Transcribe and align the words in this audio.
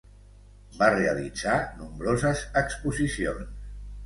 Va 0.79 0.87
realitzar 0.95 1.57
nombroses 1.83 2.43
exposicions. 2.63 3.55